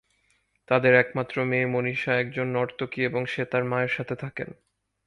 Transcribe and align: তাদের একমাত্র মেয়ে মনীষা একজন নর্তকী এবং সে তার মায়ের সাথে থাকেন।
তাদের 0.69 0.93
একমাত্র 0.95 1.35
মেয়ে 1.45 1.65
মনীষা 1.65 2.11
একজন 2.19 2.47
নর্তকী 2.47 2.99
এবং 3.03 3.21
সে 3.25 3.43
তার 3.45 3.63
মায়ের 3.63 3.89
সাথে 3.89 4.15
থাকেন। 4.15 4.49